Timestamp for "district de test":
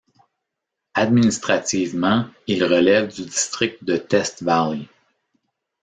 3.23-4.41